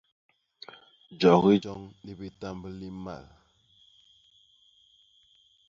Jogi 1.19 1.55
joñ 1.63 1.81
li 2.05 2.13
bitamb 2.19 2.61
li 2.79 2.87
mmal. 2.95 3.25